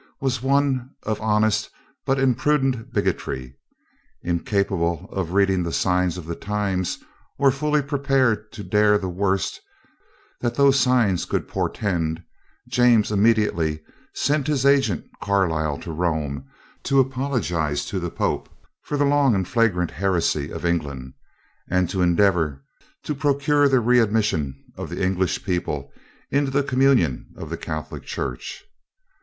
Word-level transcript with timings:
was 0.19 0.41
one 0.41 0.89
of 1.03 1.21
honest 1.21 1.69
but 2.07 2.17
imprudent 2.17 2.91
bigotry. 2.91 3.53
Incapable 4.23 5.07
of 5.11 5.33
reading 5.33 5.61
the 5.61 5.71
signs 5.71 6.17
of 6.17 6.25
the 6.25 6.33
times, 6.35 6.97
or 7.37 7.51
fully 7.51 7.83
prepared 7.83 8.51
to 8.51 8.63
dare 8.63 8.97
the 8.97 9.07
worst 9.07 9.61
that 10.39 10.55
those 10.55 10.79
signs 10.79 11.25
could 11.25 11.47
portend, 11.47 12.23
James 12.67 13.11
immediately 13.11 13.79
sent 14.11 14.47
his 14.47 14.65
agent 14.65 15.05
Caryl 15.21 15.77
to 15.83 15.91
Rome, 15.91 16.47
to 16.81 16.99
apologize 16.99 17.85
to 17.85 17.99
the 17.99 18.09
pope 18.09 18.49
for 18.81 18.97
the 18.97 19.05
long 19.05 19.35
and 19.35 19.47
flagrant 19.47 19.91
heresy 19.91 20.49
of 20.51 20.65
England, 20.65 21.13
and 21.69 21.87
to 21.91 22.01
endeavor 22.01 22.63
to 23.03 23.13
procure 23.13 23.69
the 23.69 23.79
re 23.79 23.99
admission 23.99 24.55
of 24.75 24.89
the 24.89 24.99
English 25.03 25.45
people 25.45 25.91
into 26.31 26.49
the 26.49 26.63
communion 26.63 27.27
of 27.37 27.51
the 27.51 27.57
Catholic 27.57 28.01
Church. 28.01 28.63